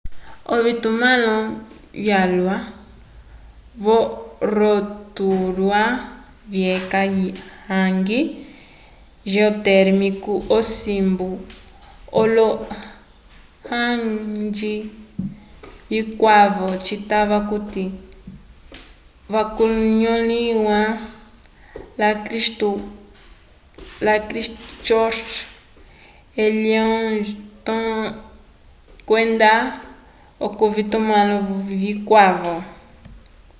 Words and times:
ovitumãlo 0.55 1.35
vyalwa 2.03 2.57
vo 3.83 3.97
rotorua 4.57 5.83
vyeca 6.51 7.01
hangi 7.69 8.19
geotérmico 9.31 10.33
osimbu 10.57 11.29
olo 12.21 12.47
hangi 13.69 14.73
vikwavo 15.91 16.67
citava 16.85 17.37
okuti 17.43 17.83
vikanõliwa 19.33 20.79
la 24.05 24.13
christchurch 24.27 25.31
wellington 26.37 27.93
kwenda 29.07 29.51
k'ovitumãlo 30.57 31.37
vikwavo 31.81 32.55